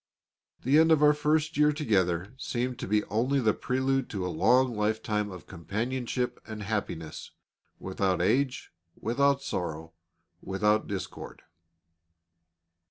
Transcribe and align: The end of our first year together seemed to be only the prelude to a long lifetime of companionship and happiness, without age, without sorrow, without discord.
The 0.63 0.79
end 0.79 0.91
of 0.91 1.03
our 1.03 1.13
first 1.13 1.57
year 1.57 1.71
together 1.71 2.33
seemed 2.39 2.79
to 2.79 2.87
be 2.87 3.03
only 3.03 3.39
the 3.39 3.53
prelude 3.53 4.09
to 4.09 4.25
a 4.25 4.33
long 4.35 4.73
lifetime 4.73 5.29
of 5.29 5.45
companionship 5.45 6.39
and 6.47 6.63
happiness, 6.63 7.29
without 7.77 8.19
age, 8.19 8.71
without 8.99 9.43
sorrow, 9.43 9.93
without 10.41 10.87
discord. 10.87 11.43